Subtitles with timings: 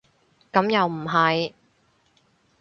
[0.51, 1.53] 咁又唔係